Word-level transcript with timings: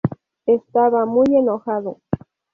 Estaba 0.47 1.05
muy 1.05 1.27
enojado. 1.37 1.99